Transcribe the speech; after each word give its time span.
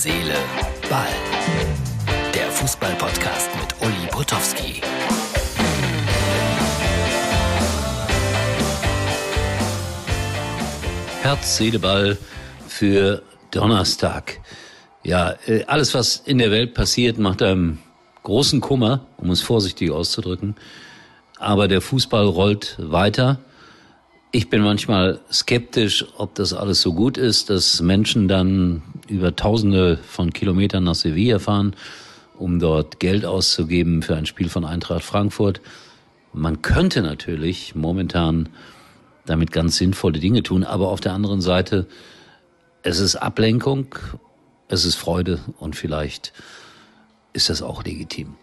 Seele, 0.00 0.36
Ball. 0.88 1.08
Der 2.32 2.48
Fußball-Podcast 2.52 3.50
mit 3.56 3.74
Uli 3.82 4.06
Potowski. 4.12 4.80
Herz, 11.20 11.56
Seele, 11.56 11.80
Ball 11.80 12.16
für 12.68 13.22
Donnerstag. 13.50 14.38
Ja, 15.02 15.34
äh, 15.48 15.64
alles, 15.64 15.94
was 15.94 16.22
in 16.24 16.38
der 16.38 16.52
Welt 16.52 16.74
passiert, 16.74 17.18
macht 17.18 17.42
einem 17.42 17.78
großen 18.22 18.60
Kummer, 18.60 19.04
um 19.16 19.30
es 19.30 19.42
vorsichtig 19.42 19.90
auszudrücken. 19.90 20.54
Aber 21.40 21.66
der 21.66 21.80
Fußball 21.80 22.26
rollt 22.26 22.76
weiter. 22.78 23.40
Ich 24.30 24.50
bin 24.50 24.60
manchmal 24.60 25.20
skeptisch, 25.32 26.04
ob 26.18 26.34
das 26.34 26.52
alles 26.52 26.82
so 26.82 26.92
gut 26.92 27.16
ist, 27.16 27.48
dass 27.48 27.80
Menschen 27.80 28.28
dann 28.28 28.82
über 29.08 29.34
Tausende 29.34 29.96
von 29.96 30.34
Kilometern 30.34 30.84
nach 30.84 30.96
Sevilla 30.96 31.38
fahren, 31.38 31.74
um 32.36 32.58
dort 32.58 33.00
Geld 33.00 33.24
auszugeben 33.24 34.02
für 34.02 34.16
ein 34.16 34.26
Spiel 34.26 34.50
von 34.50 34.66
Eintracht 34.66 35.02
Frankfurt. 35.02 35.62
Man 36.34 36.60
könnte 36.60 37.00
natürlich 37.00 37.74
momentan 37.74 38.50
damit 39.24 39.50
ganz 39.50 39.78
sinnvolle 39.78 40.20
Dinge 40.20 40.42
tun, 40.42 40.62
aber 40.62 40.88
auf 40.88 41.00
der 41.00 41.14
anderen 41.14 41.40
Seite, 41.40 41.86
es 42.82 43.00
ist 43.00 43.16
Ablenkung, 43.16 43.94
es 44.68 44.84
ist 44.84 44.96
Freude 44.96 45.40
und 45.58 45.74
vielleicht 45.74 46.34
ist 47.32 47.48
das 47.48 47.62
auch 47.62 47.82
legitim. 47.82 48.34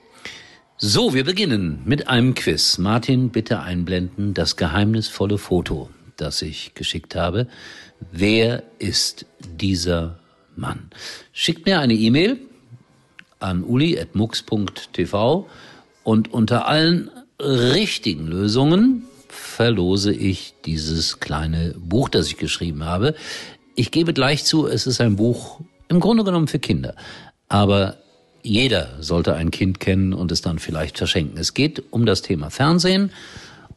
So, 0.78 1.14
wir 1.14 1.24
beginnen 1.24 1.82
mit 1.86 2.10
einem 2.10 2.36
Quiz. 2.36 2.78
Martin, 2.80 3.30
bitte 3.30 3.62
einblenden 3.62 4.34
das 4.34 4.58
geheimnisvolle 4.58 5.38
Foto, 5.38 5.90
das 6.18 6.42
ich 6.42 6.74
geschickt 6.74 7.16
habe. 7.16 7.48
Wer 8.12 8.62
ist 8.78 9.26
dieser 9.58 10.20
Mann? 10.58 10.90
Schickt 11.32 11.66
mir 11.66 11.80
eine 11.80 11.94
E-Mail 11.94 12.42
an 13.40 13.64
uli.mux.tv 13.64 15.48
und 16.04 16.34
unter 16.34 16.67
allen 16.67 17.10
richtigen 17.39 18.28
Lösungen 18.28 19.06
verlose 19.30 20.12
ich 20.12 20.56
dieses 20.66 21.22
kleine 21.22 21.73
Buch, 21.78 22.10
das 22.10 22.28
ich 22.28 22.36
geschrieben 22.36 22.84
habe. 22.84 23.16
Ich 23.76 23.92
gebe 23.92 24.12
gleich 24.12 24.44
zu, 24.44 24.67
es 24.67 24.88
ist 24.88 25.00
ein 25.00 25.16
Buch 25.16 25.62
im 25.88 26.02
Grunde 26.02 26.26
genommen 26.26 26.50
für 26.50 26.60
Kinder. 26.60 26.98
Aber 27.48 27.95
jeder 28.46 28.90
sollte 29.00 29.34
ein 29.34 29.50
Kind 29.50 29.80
kennen 29.80 30.14
und 30.14 30.32
es 30.32 30.42
dann 30.42 30.60
vielleicht 30.60 30.98
verschenken. 30.98 31.38
Es 31.38 31.54
geht 31.54 31.84
um 31.90 32.06
das 32.06 32.22
Thema 32.22 32.52
Fernsehen 32.52 33.12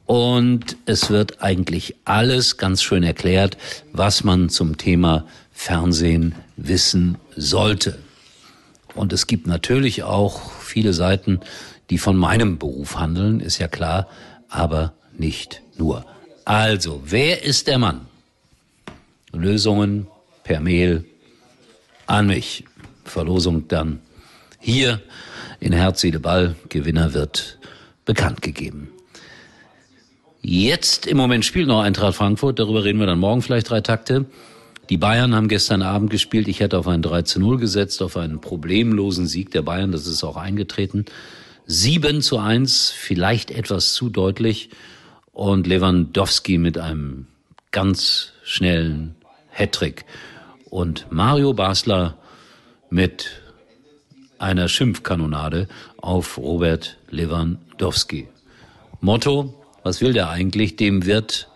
und 0.04 0.76
es 0.84 1.10
wird 1.10 1.42
eigentlich 1.42 1.96
alles 2.04 2.58
ganz 2.58 2.82
schön 2.82 3.02
erklärt, 3.02 3.56
was 3.92 4.24
man 4.24 4.50
zum 4.50 4.76
Thema 4.76 5.26
Fernsehen 5.52 6.34
wissen 6.56 7.16
sollte. 7.34 7.98
Und 8.94 9.12
es 9.12 9.26
gibt 9.26 9.46
natürlich 9.46 10.02
auch 10.02 10.50
viele 10.60 10.92
Seiten, 10.92 11.40
die 11.88 11.98
von 11.98 12.16
meinem 12.16 12.58
Beruf 12.58 12.98
handeln, 12.98 13.40
ist 13.40 13.58
ja 13.58 13.68
klar, 13.68 14.06
aber 14.50 14.92
nicht 15.16 15.62
nur. 15.78 16.04
Also, 16.44 17.02
wer 17.04 17.42
ist 17.42 17.68
der 17.68 17.78
Mann? 17.78 18.02
Lösungen 19.32 20.08
per 20.44 20.60
Mail 20.60 21.04
an 22.06 22.26
mich. 22.26 22.64
Verlosung 23.04 23.68
dann 23.68 24.00
hier 24.58 25.00
in 25.60 25.72
Herz, 25.72 26.00
Seele, 26.00 26.20
Ball. 26.20 26.56
Gewinner 26.68 27.14
wird 27.14 27.58
bekannt 28.04 28.42
gegeben. 28.42 28.90
Jetzt 30.40 31.06
im 31.06 31.16
Moment 31.16 31.44
spielt 31.44 31.68
noch 31.68 31.82
Eintracht 31.82 32.14
Frankfurt, 32.14 32.58
darüber 32.58 32.84
reden 32.84 33.00
wir 33.00 33.06
dann 33.06 33.18
morgen 33.18 33.42
vielleicht 33.42 33.70
drei 33.70 33.80
Takte. 33.80 34.26
Die 34.88 34.96
Bayern 34.96 35.34
haben 35.34 35.48
gestern 35.48 35.82
Abend 35.82 36.10
gespielt. 36.10 36.48
Ich 36.48 36.60
hätte 36.60 36.78
auf 36.78 36.88
einen 36.88 37.02
3 37.02 37.22
zu 37.22 37.40
0 37.40 37.58
gesetzt, 37.58 38.00
auf 38.00 38.16
einen 38.16 38.40
problemlosen 38.40 39.26
Sieg 39.26 39.50
der 39.50 39.60
Bayern. 39.60 39.92
Das 39.92 40.06
ist 40.06 40.24
auch 40.24 40.36
eingetreten. 40.36 41.04
7 41.66 42.22
zu 42.22 42.38
1, 42.38 42.90
vielleicht 42.90 43.50
etwas 43.50 43.92
zu 43.92 44.08
deutlich. 44.08 44.70
Und 45.32 45.66
Lewandowski 45.66 46.56
mit 46.56 46.78
einem 46.78 47.26
ganz 47.70 48.32
schnellen 48.44 49.14
Hattrick. 49.50 50.06
Und 50.70 51.06
Mario 51.10 51.52
Basler 51.52 52.16
mit 52.88 53.42
einer 54.38 54.68
Schimpfkanonade 54.68 55.68
auf 55.96 56.38
Robert 56.38 56.98
Lewandowski. 57.10 58.28
Motto, 59.00 59.54
was 59.82 60.00
will 60.00 60.12
der 60.12 60.30
eigentlich? 60.30 60.76
Dem 60.76 61.06
wird 61.06 61.48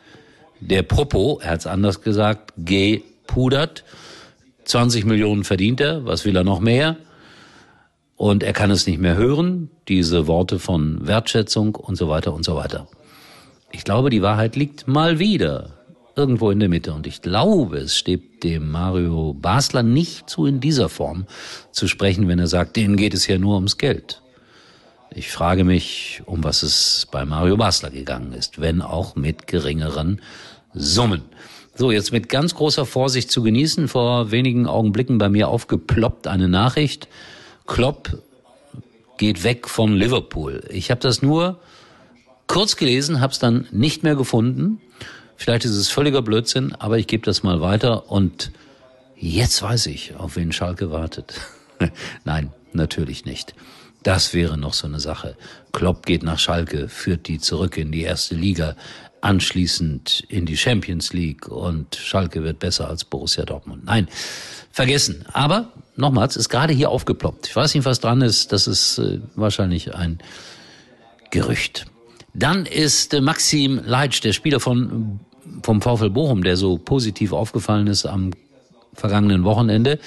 der 0.61 0.83
Popo, 0.83 1.41
er 1.43 1.51
hat 1.51 1.61
es 1.61 1.67
anders 1.67 2.03
gesagt, 2.03 2.53
gepudert. 2.57 3.85
20 4.65 5.05
Millionen 5.05 5.45
verdient 5.45 5.81
er, 5.81 6.05
was 6.05 6.25
will 6.25 6.37
er 6.37 6.45
noch 6.45 6.61
mehr? 6.61 6.97
Und 8.17 8.45
er 8.45 8.53
kann 8.53 8.71
es 8.71 8.87
nicht 8.87 9.01
mehr 9.01 9.17
hören, 9.17 9.71
diese 9.89 10.29
Worte 10.29 10.61
von 10.61 11.07
Wertschätzung 11.07 11.75
und 11.75 11.97
so 11.97 12.09
weiter 12.09 12.33
und 12.33 12.45
so 12.45 12.55
weiter. 12.55 12.87
Ich 13.73 13.85
glaube, 13.85 14.11
die 14.11 14.23
Wahrheit 14.23 14.55
liegt 14.55 14.87
mal 14.87 15.19
wieder 15.19 15.71
irgendwo 16.17 16.51
in 16.51 16.61
der 16.61 16.69
Mitte. 16.69 16.93
Und 16.93 17.07
ich 17.07 17.23
glaube, 17.23 17.79
es 17.79 17.97
steht 17.97 18.45
dem 18.45 18.71
Mario 18.71 19.35
Basler 19.35 19.83
nicht 19.83 20.29
zu, 20.29 20.47
in 20.47 20.61
dieser 20.61 20.89
Form 20.89 21.27
zu 21.71 21.89
sprechen, 21.89 22.29
wenn 22.29 22.39
er 22.39 22.47
sagt, 22.47 22.77
denen 22.77 22.97
geht 22.97 23.15
es 23.15 23.27
ja 23.27 23.39
nur 23.39 23.55
ums 23.57 23.79
Geld. 23.79 24.21
Ich 25.15 25.31
frage 25.31 25.65
mich, 25.65 26.23
um 26.25 26.43
was 26.43 26.63
es 26.63 27.07
bei 27.11 27.25
Mario 27.25 27.57
Basler 27.57 27.91
gegangen 27.91 28.33
ist, 28.33 28.61
wenn 28.61 28.81
auch 28.81 29.15
mit 29.15 29.47
geringeren 29.47 30.23
Summen. 30.73 31.23
So, 31.75 31.91
jetzt 31.91 32.13
mit 32.13 32.29
ganz 32.29 32.55
großer 32.55 32.87
Vorsicht 32.87 33.31
zu 33.31 33.43
genießen. 33.43 33.89
Vor 33.89 34.31
wenigen 34.31 34.67
Augenblicken 34.67 35.19
bei 35.19 35.29
mir 35.29 35.49
aufgeploppt 35.49 36.27
eine 36.27 36.49
Nachricht. 36.49 37.09
Klopp 37.67 38.23
geht 39.19 39.45
weg 39.45 39.69
von 39.69 39.95
Liverpool. 39.95 40.65
Ich 40.71 40.91
habe 40.91 41.01
das 41.01 41.23
nur 41.23 41.61
kurz 42.47 42.77
gelesen, 42.77 43.21
habe 43.21 43.33
es 43.33 43.39
dann 43.39 43.67
nicht 43.71 44.03
mehr 44.03 44.17
gefunden. 44.17 44.81
Vielleicht 45.43 45.65
ist 45.65 45.73
es 45.73 45.89
völliger 45.89 46.23
Blödsinn, 46.23 46.73
aber 46.79 46.99
ich 46.99 47.09
gebe 47.09 47.25
das 47.25 47.43
mal 47.43 47.61
weiter 47.61 48.13
und 48.13 48.53
jetzt 49.17 49.61
weiß 49.61 49.87
ich, 49.87 50.15
auf 50.15 50.37
wen 50.37 50.53
Schalke 50.53 50.93
wartet. 50.93 51.35
Nein, 52.25 52.53
natürlich 52.73 53.25
nicht. 53.25 53.53
Das 54.05 54.35
wäre 54.35 54.57
noch 54.57 54.73
so 54.73 54.87
eine 54.87 55.01
Sache. 55.01 55.37
Klopp 55.73 56.07
geht 56.07 56.23
nach 56.23 56.39
Schalke, 56.39 56.89
führt 56.89 57.27
die 57.27 57.41
zurück 57.41 57.77
in 57.77 57.91
die 57.91 58.03
erste 58.03 58.37
Liga, 58.37 58.77
anschließend 59.21 60.25
in 60.29 60.47
die 60.47 60.57
Champions 60.57 61.13
League 61.13 61.49
und 61.49 61.97
Schalke 61.97 62.45
wird 62.45 62.61
besser 62.61 62.89
als 62.89 63.05
Borussia 63.05 63.45
Dortmund. 63.45 63.87
Nein, 63.87 64.07
vergessen. 64.71 65.25
Aber 65.33 65.73
nochmals, 65.97 66.37
ist 66.37 66.51
gerade 66.51 66.73
hier 66.73 66.91
aufgeploppt. 66.91 67.49
Ich 67.49 67.57
weiß 67.57 67.75
nicht, 67.75 67.85
was 67.85 67.99
dran 67.99 68.23
ist. 68.23 68.53
Das 68.53 68.69
ist 68.69 68.99
äh, 68.99 69.19
wahrscheinlich 69.35 69.93
ein 69.93 70.19
Gerücht. 71.33 71.87
Dann 72.33 72.65
ist 72.65 73.13
äh, 73.13 73.21
Maxim 73.21 73.81
Leitsch, 73.85 74.23
der 74.23 74.35
Spieler 74.35 74.61
von 74.61 75.19
vom 75.63 75.81
VfL 75.81 76.11
Bochum, 76.11 76.43
der 76.43 76.57
so 76.57 76.79
positiv 76.79 77.33
aufgefallen 77.33 77.87
ist 77.87 78.07
am 78.07 78.31
vergangenen 78.95 79.45
Wochenende, 79.45 79.99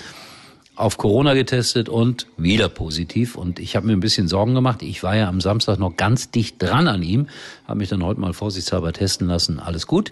auf 0.76 0.98
Corona 0.98 1.34
getestet 1.34 1.90
und 1.90 2.28
wieder 2.38 2.70
positiv. 2.70 3.36
Und 3.36 3.60
ich 3.60 3.76
habe 3.76 3.88
mir 3.88 3.94
ein 3.94 4.02
bisschen 4.02 4.28
Sorgen 4.28 4.54
gemacht. 4.54 4.82
Ich 4.84 5.04
war 5.04 5.16
ja 5.16 5.28
am 5.28 5.42
Samstag 5.42 5.80
noch 5.80 5.96
ganz 5.96 6.32
dicht 6.32 6.62
dran 6.62 6.88
an 6.88 7.02
ihm, 7.02 7.28
habe 7.68 7.80
mich 7.80 7.90
dann 7.90 8.04
heute 8.04 8.20
mal 8.20 8.34
vorsichtshalber 8.34 8.94
testen 8.94 9.28
lassen. 9.28 9.60
Alles 9.60 9.88
gut, 9.88 10.12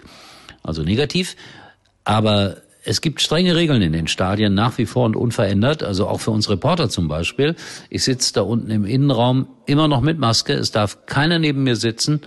also 0.62 0.82
negativ. 0.82 1.36
Aber 2.04 2.56
es 2.86 3.00
gibt 3.00 3.20
strenge 3.22 3.56
Regeln 3.56 3.80
in 3.80 3.92
den 3.92 4.06
Stadien 4.06 4.54
nach 4.54 4.76
wie 4.76 4.86
vor 4.86 5.06
und 5.06 5.16
unverändert, 5.16 5.82
also 5.82 6.06
auch 6.06 6.20
für 6.20 6.30
uns 6.30 6.50
Reporter 6.50 6.90
zum 6.90 7.08
Beispiel. 7.08 7.56
Ich 7.88 8.04
sitze 8.04 8.34
da 8.34 8.42
unten 8.42 8.70
im 8.70 8.84
Innenraum 8.84 9.48
immer 9.64 9.88
noch 9.88 10.02
mit 10.02 10.18
Maske. 10.18 10.52
Es 10.52 10.70
darf 10.70 11.06
keiner 11.06 11.38
neben 11.38 11.62
mir 11.62 11.76
sitzen. 11.76 12.20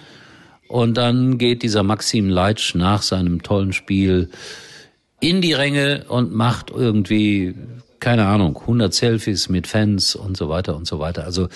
Und 0.68 0.96
dann 0.96 1.38
geht 1.38 1.64
dieser 1.64 1.84
Maxim 1.84 2.30
Leitsch 2.30 2.76
nach 2.76 3.02
seinem 3.02 3.44
tollen 3.44 3.74
Spiel 3.74 4.30
in 5.20 5.42
die 5.42 5.54
Ränge 5.54 6.06
und 6.10 6.34
macht 6.34 6.70
irgendwie, 6.70 7.56
keine 8.00 8.26
Ahnung, 8.28 8.58
100 8.58 8.94
Selfies 8.94 9.50
mit 9.50 9.68
Fans 9.68 10.16
und 10.16 10.38
so 10.38 10.50
weiter 10.50 10.76
und 10.76 10.86
so 10.86 11.00
weiter. 11.00 11.24
Also 11.24 11.50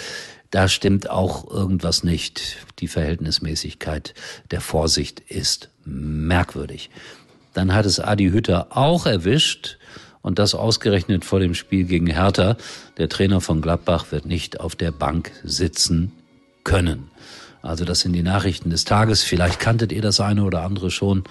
da 0.50 0.68
stimmt 0.68 1.10
auch 1.10 1.50
irgendwas 1.50 2.04
nicht. 2.04 2.58
Die 2.80 2.88
Verhältnismäßigkeit 2.88 4.14
der 4.52 4.62
Vorsicht 4.62 5.22
ist 5.22 5.70
merkwürdig. 5.86 6.90
Dann 7.54 7.74
hat 7.74 7.86
es 7.86 8.00
Adi 8.00 8.30
Hütter 8.30 8.68
auch 8.72 9.06
erwischt 9.06 9.78
und 10.22 10.40
das 10.40 10.56
ausgerechnet 10.56 11.26
vor 11.26 11.40
dem 11.40 11.54
Spiel 11.54 11.86
gegen 11.86 12.08
Hertha. 12.08 12.58
Der 12.98 13.10
Trainer 13.10 13.42
von 13.42 13.62
Gladbach 13.62 14.12
wird 14.12 14.26
nicht 14.26 14.60
auf 14.60 14.76
der 14.76 14.92
Bank 14.92 15.32
sitzen 15.44 16.12
können. 16.64 17.10
Also 17.62 17.86
das 17.86 18.02
sind 18.02 18.14
die 18.14 18.24
Nachrichten 18.24 18.70
des 18.70 18.86
Tages. 18.86 19.24
Vielleicht 19.24 19.60
kanntet 19.60 19.92
ihr 19.92 20.02
das 20.02 20.20
eine 20.20 20.44
oder 20.44 20.64
andere 20.64 20.92
schon. 20.92 21.24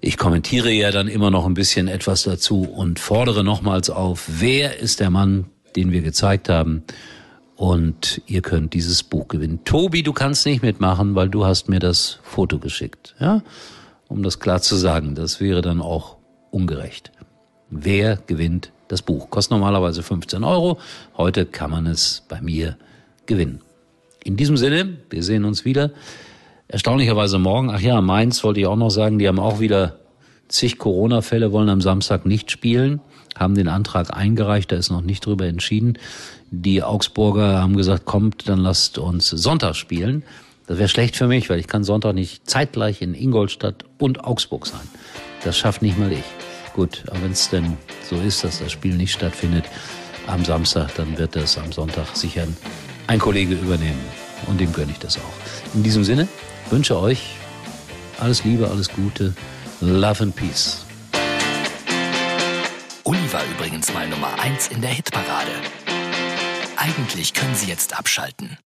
Ich 0.00 0.16
kommentiere 0.16 0.70
ja 0.70 0.90
dann 0.90 1.06
immer 1.06 1.30
noch 1.30 1.46
ein 1.46 1.54
bisschen 1.54 1.86
etwas 1.86 2.24
dazu 2.24 2.62
und 2.62 2.98
fordere 2.98 3.44
nochmals 3.44 3.88
auf, 3.88 4.24
wer 4.26 4.78
ist 4.78 5.00
der 5.00 5.10
Mann, 5.10 5.46
den 5.76 5.92
wir 5.92 6.02
gezeigt 6.02 6.48
haben? 6.48 6.82
Und 7.54 8.20
ihr 8.26 8.42
könnt 8.42 8.74
dieses 8.74 9.04
Buch 9.04 9.28
gewinnen. 9.28 9.60
Tobi, 9.64 10.02
du 10.02 10.12
kannst 10.12 10.44
nicht 10.46 10.62
mitmachen, 10.62 11.14
weil 11.14 11.28
du 11.28 11.44
hast 11.44 11.68
mir 11.68 11.78
das 11.78 12.18
Foto 12.24 12.58
geschickt. 12.58 13.14
Ja? 13.20 13.42
Um 14.08 14.24
das 14.24 14.40
klar 14.40 14.60
zu 14.60 14.74
sagen, 14.74 15.14
das 15.14 15.40
wäre 15.40 15.62
dann 15.62 15.80
auch 15.80 16.16
ungerecht. 16.50 17.12
Wer 17.70 18.16
gewinnt 18.26 18.72
das 18.88 19.02
Buch. 19.02 19.30
Kostet 19.30 19.52
normalerweise 19.52 20.02
15 20.02 20.44
Euro. 20.44 20.78
Heute 21.16 21.46
kann 21.46 21.70
man 21.70 21.86
es 21.86 22.24
bei 22.28 22.40
mir 22.40 22.76
gewinnen. 23.24 23.60
In 24.24 24.36
diesem 24.36 24.56
Sinne, 24.56 24.98
wir 25.10 25.22
sehen 25.22 25.44
uns 25.44 25.64
wieder. 25.64 25.90
Erstaunlicherweise 26.68 27.38
morgen. 27.38 27.70
Ach 27.70 27.80
ja, 27.80 28.00
Mainz 28.00 28.42
wollte 28.44 28.60
ich 28.60 28.66
auch 28.66 28.76
noch 28.76 28.90
sagen, 28.90 29.18
die 29.18 29.28
haben 29.28 29.40
auch 29.40 29.60
wieder 29.60 29.98
zig 30.48 30.78
Corona-Fälle, 30.78 31.52
wollen 31.52 31.68
am 31.68 31.80
Samstag 31.80 32.26
nicht 32.26 32.50
spielen, 32.50 33.00
haben 33.34 33.54
den 33.54 33.68
Antrag 33.68 34.14
eingereicht, 34.14 34.70
da 34.70 34.76
ist 34.76 34.90
noch 34.90 35.00
nicht 35.00 35.24
drüber 35.26 35.46
entschieden. 35.46 35.98
Die 36.50 36.82
Augsburger 36.82 37.60
haben 37.60 37.76
gesagt, 37.76 38.04
kommt, 38.04 38.48
dann 38.48 38.58
lasst 38.58 38.98
uns 38.98 39.28
Sonntag 39.28 39.74
spielen. 39.74 40.22
Das 40.66 40.78
wäre 40.78 40.88
schlecht 40.88 41.16
für 41.16 41.26
mich, 41.26 41.50
weil 41.50 41.58
ich 41.58 41.66
kann 41.66 41.84
Sonntag 41.84 42.14
nicht 42.14 42.48
zeitgleich 42.48 43.02
in 43.02 43.14
Ingolstadt 43.14 43.84
und 43.98 44.24
Augsburg 44.24 44.66
sein. 44.66 44.80
Das 45.42 45.58
schafft 45.58 45.82
nicht 45.82 45.98
mal 45.98 46.12
ich. 46.12 46.24
Gut, 46.74 47.02
aber 47.08 47.22
wenn 47.22 47.32
es 47.32 47.50
denn 47.50 47.76
so 48.08 48.16
ist, 48.16 48.44
dass 48.44 48.60
das 48.60 48.72
Spiel 48.72 48.94
nicht 48.94 49.12
stattfindet 49.12 49.64
am 50.26 50.44
Samstag, 50.44 50.94
dann 50.94 51.18
wird 51.18 51.34
das 51.34 51.58
am 51.58 51.72
Sonntag 51.72 52.14
sicher 52.14 52.46
ein 53.06 53.18
Kollege 53.18 53.54
übernehmen. 53.54 54.00
Und 54.46 54.60
dem 54.60 54.72
gönne 54.72 54.92
ich 54.92 54.98
das 54.98 55.18
auch. 55.18 55.74
In 55.74 55.82
diesem 55.82 56.04
Sinne 56.04 56.28
wünsche 56.70 56.98
euch 56.98 57.36
alles 58.18 58.44
Liebe, 58.44 58.68
alles 58.68 58.88
Gute, 58.88 59.34
Love 59.80 60.24
and 60.24 60.36
Peace. 60.36 60.84
Uli 63.04 63.32
war 63.32 63.42
übrigens 63.44 63.92
mal 63.92 64.08
Nummer 64.08 64.38
1 64.40 64.68
in 64.68 64.80
der 64.80 64.90
Hitparade. 64.90 65.50
Eigentlich 66.76 67.34
können 67.34 67.54
Sie 67.54 67.66
jetzt 67.66 67.96
abschalten. 67.96 68.58